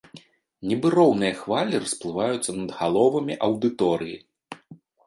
[0.69, 4.17] Нібы роўныя хвалі расплываюцца над галовамі аўдыторыі.